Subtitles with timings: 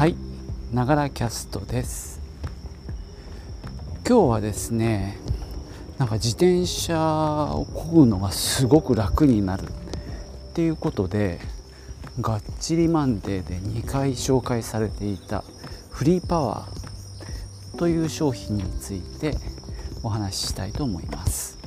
[0.00, 0.16] はい。
[0.72, 2.22] ながらキャストです。
[4.08, 5.18] 今日はですね
[5.98, 9.66] なんか自転車を漕ぐのがすごく楽になるっ
[10.54, 11.38] ていうことで
[12.18, 15.44] がっちりマンデーで2回紹介されていた
[15.90, 19.36] フリーパワーという商品について
[20.02, 21.59] お話ししたいと思います。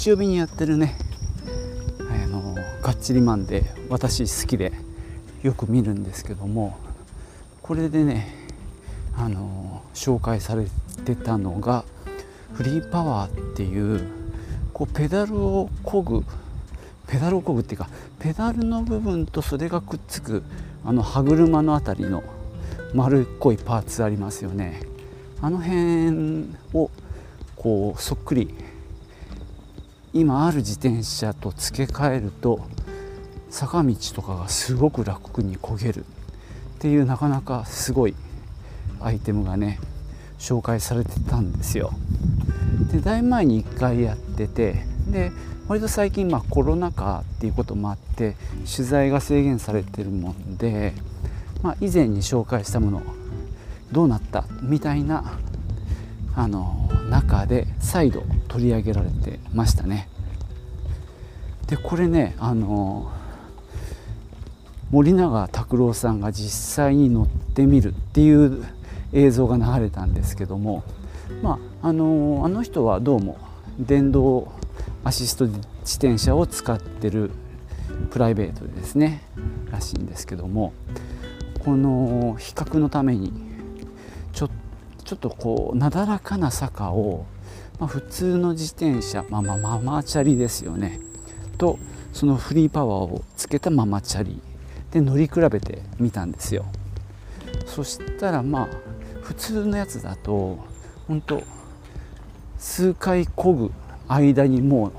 [0.00, 0.96] 日曜日にやってるね。
[2.10, 4.72] あのがっちりマンデー私好きで
[5.42, 6.78] よく見るんですけども
[7.60, 8.34] これでね
[9.14, 10.68] あの紹介され
[11.04, 11.84] てたのが
[12.54, 14.08] フリーパワーっていう
[14.72, 16.24] こうペダルを漕ぐ
[17.06, 17.90] ペダルを漕ぐっていうか
[18.20, 20.42] ペダルの部分とそれがくっつく
[20.82, 22.22] あの歯車のあたりの
[22.94, 24.80] 丸っこいパーツありますよね。
[25.42, 26.90] あの辺を
[27.54, 28.54] こうそっくり
[30.12, 32.66] 今ある自転車と付け替えると
[33.48, 36.04] 坂道とかがすごく楽に焦げるっ
[36.80, 38.14] ていうなかなかすごい
[39.00, 39.78] アイテムがね
[40.38, 41.92] 紹介されてたんですよ。
[42.90, 45.30] でだいぶ前に1回やっててで
[45.68, 48.36] 割と最近まあコロナ禍っていうこともあって
[48.74, 50.92] 取材が制限されてるもんで、
[51.62, 53.02] まあ、以前に紹介したもの
[53.92, 55.38] どうなったみたいな
[56.34, 60.08] あの中で再度取り上げられてましたね。
[61.68, 63.12] でこれねあの
[64.90, 68.64] 森永卓郎さんが実際に乗ってみるっていう
[69.12, 70.82] 映像が流れたんですけども、
[71.42, 73.38] まあ、あのあの人はどうも
[73.78, 74.50] 電動
[75.04, 77.30] アシスト自転車を使ってる
[78.10, 79.22] プライベートでですね
[79.70, 80.72] らしいんですけども
[81.64, 83.32] この比較のために
[84.32, 84.48] ちょ
[85.04, 87.26] ちょっとこうなだらかな坂を、
[87.80, 91.00] まあ、普通の自転車まあまあママチャリですよね。
[91.58, 91.78] と
[92.12, 94.40] そのフリーパワーをつけたママチャリ。
[94.92, 96.66] で乗り比べてみたんですよ。
[97.66, 98.68] そしたらまあ
[99.22, 100.58] 普通のやつだと
[101.08, 101.42] 本当
[102.58, 103.72] 数回漕ぐ
[104.08, 104.92] 間にもう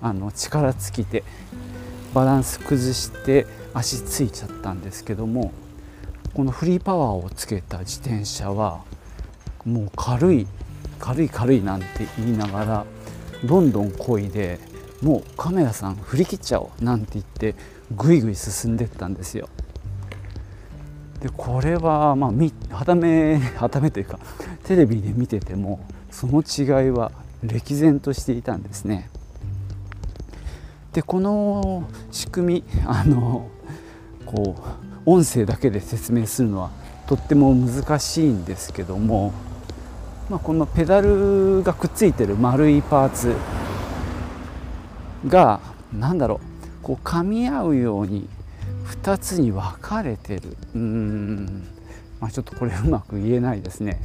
[0.00, 1.22] あの力尽きて
[2.14, 5.52] バランス崩して足ついちゃったんですけども
[6.32, 8.82] このフリーパワーをつけた自転車は
[9.64, 10.46] もう軽い
[10.98, 11.86] 軽い軽いなんて
[12.18, 12.86] 言いながら
[13.44, 14.58] どんどん漕いで
[15.02, 17.54] もうカメラさん振り切っちゃおうなんて言って
[17.92, 19.48] ぐいぐい進んでったんですよ。
[21.20, 24.18] でこれはまあはため はためというか
[24.64, 27.12] テレビで見ててもその違いは
[27.42, 29.10] 歴然としていたんですね。
[30.92, 33.48] でこの仕組みあの
[34.24, 34.56] こ
[35.06, 36.70] う音声だけで説明するのは
[37.06, 39.32] とっても難しいんですけども、
[40.30, 43.34] まあ、このペダルがくっついてる丸いパーツ
[45.28, 45.60] が
[45.92, 46.40] 何だろ
[46.80, 48.28] うこう噛み合うように
[49.02, 50.56] 2つに分かれてる。
[50.74, 51.66] うん、
[52.20, 54.00] まあ、ちょっとこれうまく言えないですね。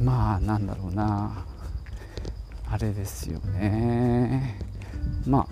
[0.00, 1.44] まあなんだろうな。
[2.70, 4.58] あれですよね。
[5.26, 5.46] まあ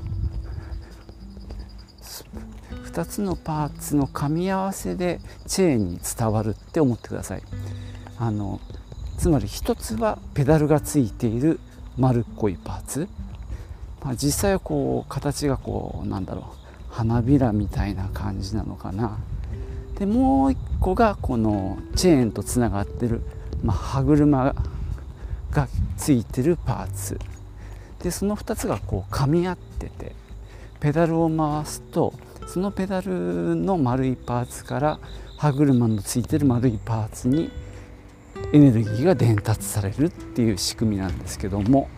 [2.86, 7.42] 2つのパーツの噛み合わせでチェーンに伝わるって思ってください。
[8.18, 8.60] あの
[9.22, 11.60] つまり1つはペダルがついている
[11.96, 13.08] 丸っこいパーツ。
[14.02, 19.16] まあ、実際はこう形がこうなんだろう花びらみたいな感じなのかな。
[19.96, 23.22] でもう一個がこのチェーンとつながってる、
[23.62, 24.56] まあ、歯車
[25.52, 27.20] がついてるパーツ。
[28.02, 30.16] でその2つがこう噛み合ってて
[30.80, 32.12] ペダルを回すと
[32.48, 34.98] そのペダルの丸いパーツから
[35.36, 37.52] 歯車のついてる丸いパーツに
[38.52, 41.88] エネルギーが伝達されるっていう仕組みなんですけども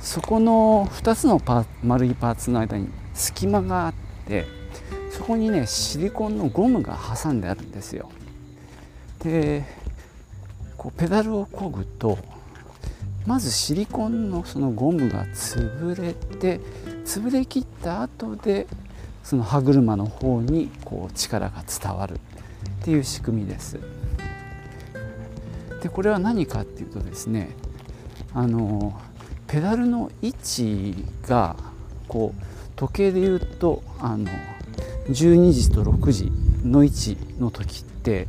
[0.00, 3.94] そこの2つのパ丸いパーツの間に隙間があっ
[4.26, 4.46] て
[5.10, 8.10] そこにねシリコンのゴムが挟んであるんですよ。
[9.22, 9.64] で
[10.76, 12.18] こうペダルを漕ぐと
[13.24, 16.58] まずシリコンのそのゴムが潰れて
[17.04, 18.66] 潰れきった後で
[19.22, 22.18] その歯車の方にこう力が伝わるっ
[22.84, 23.78] ていう仕組みです。
[25.82, 27.50] でこれは何かっていうとですね
[28.32, 28.98] あの
[29.48, 30.94] ペダルの位置
[31.26, 31.56] が
[32.08, 32.42] こう
[32.76, 34.28] 時計で言うとあの
[35.08, 36.32] 12時と6時
[36.64, 38.28] の位置の時って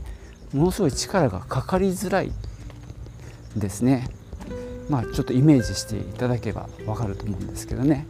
[0.54, 2.32] ものすごい力がかかりづらい
[3.56, 4.10] ですね。
[4.90, 8.06] まあちょっとイメージしていただけばわかると思うんですけどね。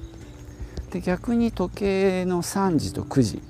[0.92, 3.42] で逆に時計の3時と9時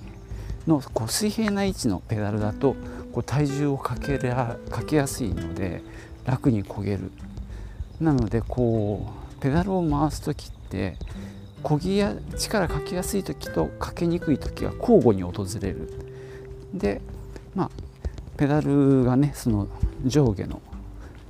[0.67, 2.75] のこう水平な位置のペダルだと
[3.13, 5.81] こう体重をかけりゃかけやすいので
[6.25, 7.11] 楽に漕げる
[8.01, 9.07] なのでこ
[9.37, 10.97] うペダルを回す時って
[11.63, 15.89] 漕ぎや力かけやすい時とかけにくい時は交互に訪れる
[16.73, 17.01] で
[17.55, 17.69] まあ
[18.35, 19.67] ペダルがねその
[20.05, 20.61] 上下の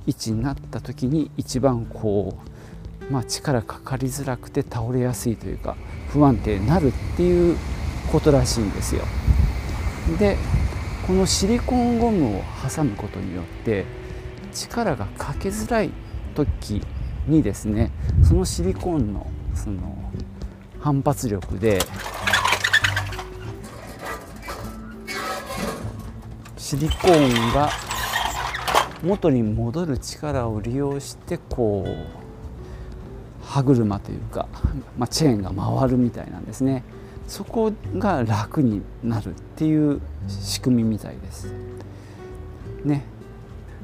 [0.06, 2.36] 位置になった時に一番こ
[3.08, 5.76] う、まあ、力かかりづらくて倒れやすいというか
[6.08, 7.56] 不安定になるっていう
[8.10, 9.02] ことらしいんですよ。
[10.18, 10.36] で
[11.06, 13.84] このシリコンゴムを挟むことによって
[14.54, 15.90] 力がかけづらい
[16.34, 16.80] 時
[17.26, 17.90] にですね
[18.26, 20.10] そのシリコンのその
[20.80, 21.78] 反発力で
[26.56, 27.70] シリコーンが
[29.02, 34.48] 元に戻る力を利用してこう歯車というか、
[34.96, 36.82] まあ、チェーンが回るみたいなんですね。
[37.26, 41.52] そこが楽になるっていう仕組みみたいです。
[42.84, 43.04] ね。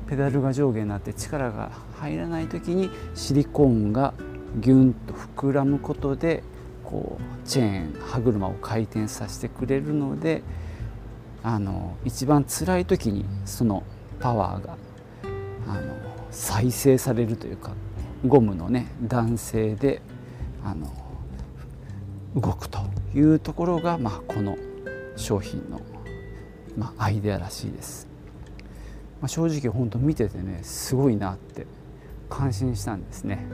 [0.08, 1.70] ペダルが上下になって力が
[2.00, 4.12] 入らない時にシリコーンが
[4.58, 6.42] ギュンと膨らむことで
[6.82, 10.42] こうチェーン歯車を回転させてくれるので
[11.44, 13.84] あの一番辛い時にその
[14.18, 14.76] パワーが
[15.68, 15.94] あの
[16.32, 17.74] 再生されるというか
[18.26, 20.02] ゴムのね弾性で
[20.64, 20.92] あの
[22.34, 22.78] 動くと
[23.14, 24.56] いうところが、まあ、この
[25.16, 25.80] 商品の、
[26.76, 28.06] まあ、アイデアらしいです。
[29.20, 31.66] まあ、正直本当見ててねすごいなって
[32.28, 33.46] 感心したんですね。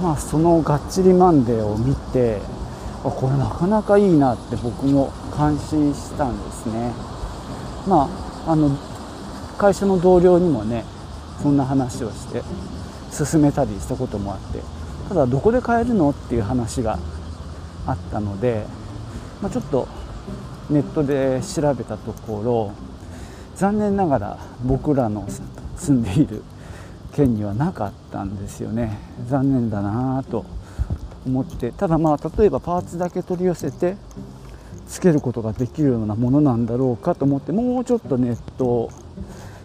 [0.00, 2.40] まあその「がっちりマンデー」を見て
[3.04, 6.92] あこれなかなかいいなって僕も感心したんですね。
[7.86, 8.08] ま
[8.46, 8.76] ああの
[9.56, 10.84] 会社の同僚にもね
[11.42, 12.42] そんな話をして
[13.10, 14.60] 進めたりしたこともあって
[15.08, 16.98] ただどこで買えるのっていう話が
[17.86, 18.64] あったので、
[19.40, 19.88] まあ、ちょっと
[20.70, 22.72] ネットで調べたところ
[23.56, 25.26] 残念ながら僕らの
[25.76, 26.42] 住んでいる
[27.14, 28.98] 県にはなかったんですよね
[29.28, 30.44] 残念だなと
[31.28, 33.96] 思ってただまあ例えばパーツだけ取り寄せて
[34.88, 38.90] つけることができるようなものなんだろうかと思ってもうちょっとネットを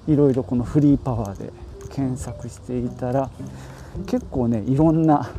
[0.08, 1.52] いろいろこのフリーパワーで
[1.92, 3.30] 検索していたら
[4.06, 5.32] 結構ねいろんな、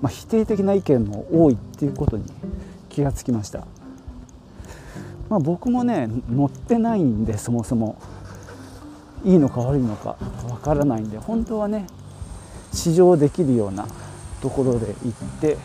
[0.00, 2.24] まあ、否定的な意見も多いっていうことに
[2.88, 3.66] 気がつきました、
[5.28, 7.98] まあ、僕もね乗ってないんでそもそも。
[9.26, 10.16] いいのか悪いのか
[10.48, 11.86] わからないんで本当はね
[12.72, 13.86] 試乗できるような
[14.46, 15.58] ところで行って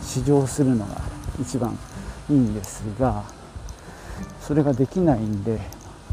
[0.00, 1.00] 試乗するのが
[1.40, 1.76] 一番
[2.30, 3.24] いいんですが
[4.40, 5.58] それができないんで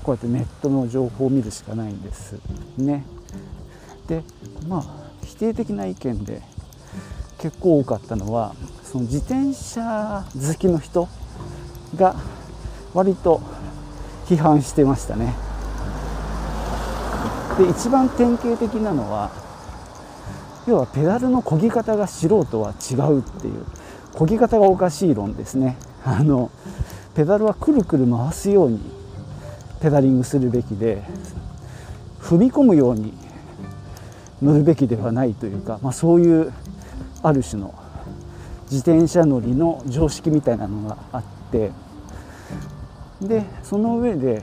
[0.01, 2.39] こうやってネットの情報を見るしかないんです
[2.79, 3.05] ね。
[4.07, 4.23] で
[4.67, 4.83] まあ
[5.23, 6.41] 否定的な意見で
[7.37, 11.07] 結構多かったのはその自転車好きの人
[11.95, 12.15] が
[12.95, 13.41] 割と
[14.25, 15.35] 批判してましたね。
[17.59, 19.40] で一番典型的なのは
[20.67, 23.65] 要はペダルの漕ぎ方が素人は違うっていう。
[24.13, 25.77] 漕ぎ方がおかしい論ですね。
[26.03, 26.51] あの
[27.15, 28.79] ペダルはくるくる回すように
[29.81, 31.03] ペダリングするべきで
[32.19, 33.13] 踏み込むように
[34.41, 36.53] 乗るべきではないというか、まあ、そういう
[37.21, 37.73] ある種の
[38.71, 41.71] 自転車乗りの常識みたいなのがあって。
[43.21, 44.41] でその上で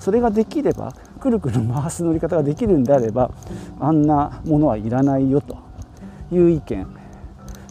[0.00, 3.30] それができればくるくる回す乗り方ができるんであれば
[3.80, 5.56] あんなものはいらないよと。
[6.30, 6.86] いう意見。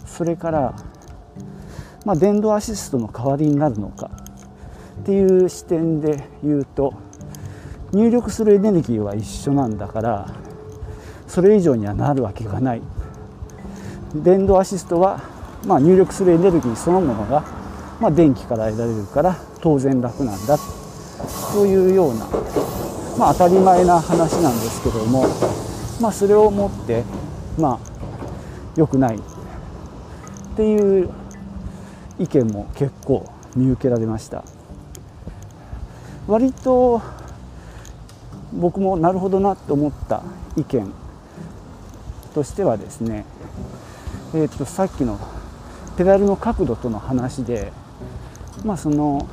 [0.08, 0.76] それから、
[2.04, 4.10] まあ、電動アシストの代わりになるのか。
[5.02, 6.94] っていう視点で言うと
[7.92, 10.28] 入力するエネルギーは一緒なんだから
[11.28, 12.82] それ以上にはなるわけがない。
[14.16, 15.20] 電動アシストは、
[15.68, 17.44] まあ、入力するエネルギーそのものが、
[18.00, 20.84] まあ、電気から得られるから当然楽なんだと。
[21.66, 22.28] いうような
[23.18, 25.26] まあ、当たり前な話なんですけども、
[26.02, 27.04] まあ、それをもって、
[27.58, 27.80] まあ、
[28.76, 29.18] 良くない。
[29.18, 31.10] っていう
[32.20, 34.44] 意見も結構見受けられました。
[36.28, 37.02] 割と
[38.54, 40.24] 僕もなるほどなと思った
[40.56, 40.94] 意見
[42.34, 43.26] としてはですね、
[44.34, 45.20] えー、とさっきの
[45.98, 47.74] ペダルの角度との話で
[48.64, 49.28] まあその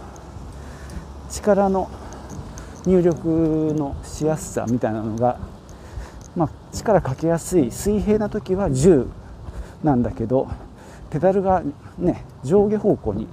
[1.30, 1.90] 力の
[2.86, 5.38] 入力のしやすさみたいなのが、
[6.34, 9.06] まあ、力かけやすい水平な時は10
[9.84, 10.48] なんだけど
[11.10, 11.62] ペダルが
[11.98, 13.26] ね上下方向に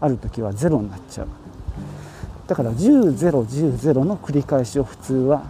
[0.00, 1.28] ある時は0になっちゃう。
[2.48, 5.44] だから10-0-10-0の繰り返しを普通は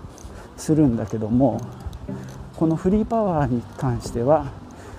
[0.57, 1.61] するんだけども
[2.57, 4.53] このフリーパワーに関しては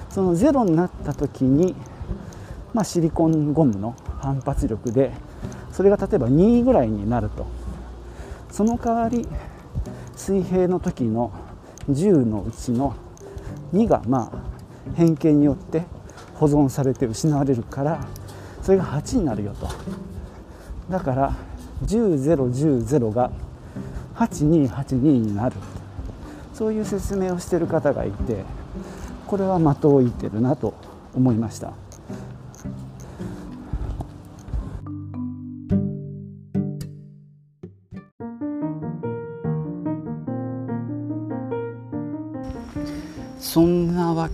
[0.09, 1.75] そのゼロになった時に、
[2.73, 5.13] まあ、シリコンゴムの反発力で
[5.71, 7.62] それが例えば2ぐらいになると。
[8.53, 9.27] その代わり
[10.15, 11.31] 水平の時の
[11.89, 12.95] 10のうちの
[13.73, 15.81] 2がまあ変形によって
[16.35, 18.05] 保存されて失われるから
[18.61, 19.67] それが8になるよと
[20.87, 21.35] だから
[21.83, 23.31] 10.010.0が
[24.17, 25.55] 8282になる
[26.53, 28.43] そういう説明をしてる方がいて
[29.25, 30.75] これは的を射てるなと
[31.15, 31.73] 思いました。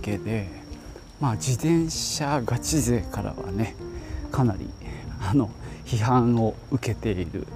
[0.00, 0.48] けで、
[1.20, 3.74] まあ、自転車ガチ勢からはね
[4.32, 4.68] かなり
[5.20, 5.50] あの
[5.84, 7.46] 批判を受けている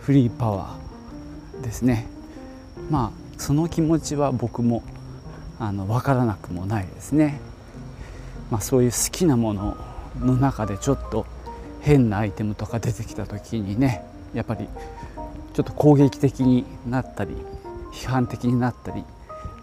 [0.00, 2.06] フリーパワーですね。
[2.90, 4.82] まあその気持ちは僕も
[5.58, 7.40] あの分からなくもないですね、
[8.50, 9.76] まあ、そういう好きなもの
[10.18, 11.26] の中でちょっと
[11.80, 14.68] 変なアイテムとか出てきた時にねやっぱり
[15.52, 17.36] ちょっと攻撃的になったり
[17.92, 19.04] 批判的になったり、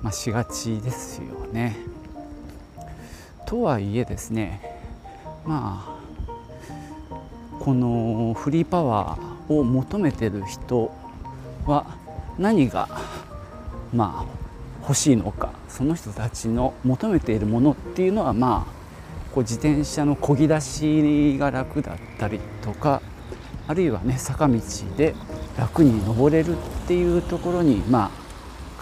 [0.01, 1.91] まあ、しがちですよね。
[3.51, 4.62] とはいえですね
[5.46, 6.01] まあ
[7.60, 10.89] このフリーパワーを求めてる人
[11.65, 11.86] は
[12.39, 12.88] 何が
[13.93, 18.72] まあ欲しいのかその人たちの求めているものっていうのはまあ
[19.34, 23.01] こう自転車のこぎ出しが楽だったりとか
[23.67, 24.60] あるいはね坂道
[24.96, 25.13] で
[25.58, 28.21] 楽に登れるっていうところにまあ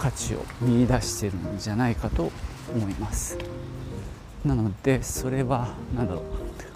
[0.00, 2.32] 価値を見いだしてるんじゃないかと
[2.74, 3.36] 思います。
[4.46, 6.22] なのでそれは何だろ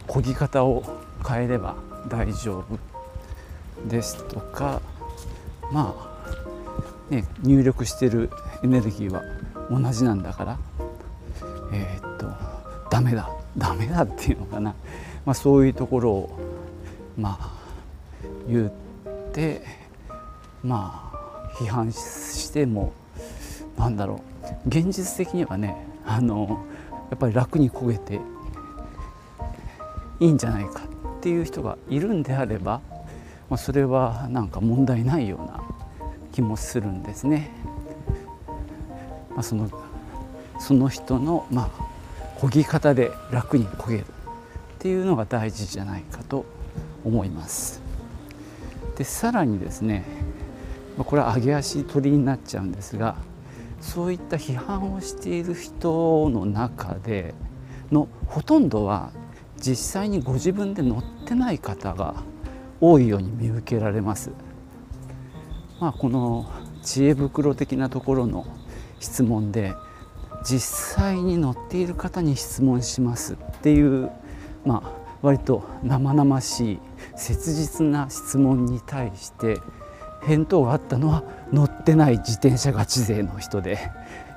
[0.06, 0.10] う。
[0.10, 0.84] 漕ぎ方を
[1.26, 1.74] 変えれば
[2.10, 2.78] 大丈夫
[3.88, 4.82] ですとか。
[5.72, 5.96] ま
[7.10, 8.28] あね入力してる
[8.62, 9.22] エネルギーは
[9.70, 10.58] 同じなんだから。
[11.72, 12.26] えー、っと
[12.90, 13.30] ダメだ。
[13.56, 14.74] ダメだっていうのかな、
[15.24, 16.38] まあ、そういうところを
[17.16, 17.52] まあ
[18.48, 18.72] 言っ
[19.32, 19.62] て
[20.62, 22.92] まあ批判しても
[23.84, 24.22] なんだろ
[24.64, 25.76] う現実的にはね
[26.06, 26.64] あの
[27.10, 28.18] やっぱり楽に焦げて
[30.20, 30.84] いいんじゃないか
[31.18, 32.80] っていう人がいるんであれば、
[33.50, 35.62] まあ、それはなんか問題ないような
[36.32, 37.50] 気もするんですね。
[39.30, 39.68] まあ、その
[40.58, 44.06] その人のまあ漕ぎ方で楽に漕げるっ
[44.78, 46.46] ていうのが大事じゃないかと
[47.04, 47.82] 思います。
[48.96, 50.04] でさらにですね
[50.96, 53.16] これは上げ足取りになっちゃうんですが
[53.84, 57.34] そういった批判をしている人の中で
[57.92, 59.12] のほとんどは
[59.60, 62.14] 実際にご自分で乗ってない方が
[62.80, 64.30] 多いように見受けられます。
[65.80, 66.50] まあ、この
[66.82, 68.46] 知恵袋的なところの
[69.00, 69.74] 質問で
[70.44, 74.10] 実際に乗っている方に質問しますっていう、
[74.64, 76.78] まあ、割と生々しい
[77.16, 79.58] 切実な質問に対して
[80.26, 83.92] 返答があったのは乗ってない自転車ガチ勢の人で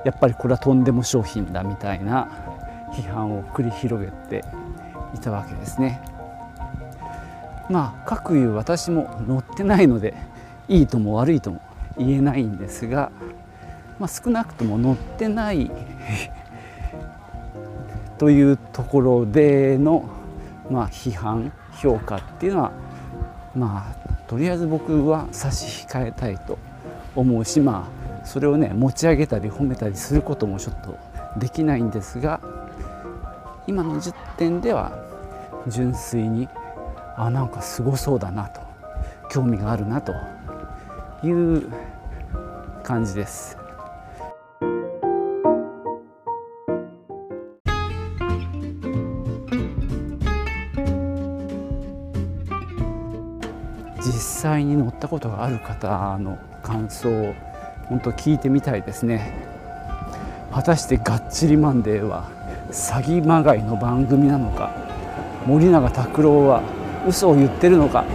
[0.06, 2.30] やっぱりこれはとんでも商品だみたいな
[2.94, 4.46] 批判を繰り広げて
[5.16, 6.02] いたわけですね。
[7.70, 10.14] まあ各いう私も乗ってないので
[10.70, 11.62] いいとも悪いとも
[11.98, 13.12] 言えないんですが、
[14.00, 15.70] まあ、少なくとも乗ってない
[18.18, 20.06] というところでの、
[20.72, 22.72] まあ、批判評価っていうのは
[23.56, 26.60] まあとりあえず僕は差し控えたいと
[27.16, 27.90] 思うしま
[28.22, 30.98] あそれをね持ち上げたり褒めたりすることもちょっと
[31.40, 32.42] できないんですが
[33.68, 34.92] 今の10点では
[35.68, 36.48] 純粋に
[37.16, 38.62] あなんかすごそうだなと
[39.32, 40.14] 興味があるなと
[41.24, 41.70] いう
[42.84, 43.57] 感じです。
[54.08, 57.34] 実際に乗ったことがある方の感想を
[57.90, 59.34] 本当聞いてみたいですね。
[60.54, 62.30] 果たして「がっちりマンデー」は
[62.72, 64.72] 詐欺まがいの番組なのか
[65.46, 66.62] 森永卓郎は
[67.06, 68.06] 嘘を言ってるのか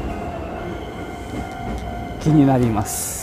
[2.20, 3.21] 気になります。